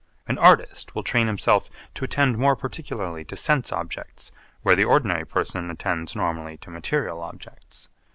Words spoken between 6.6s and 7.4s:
material